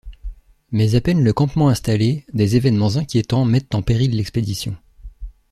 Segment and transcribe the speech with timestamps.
[0.71, 4.75] Mais à peine le campement installé, des événements inquiétants mettent en péril l’expédition.